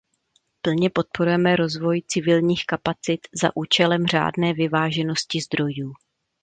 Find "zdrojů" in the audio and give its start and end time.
5.41-5.93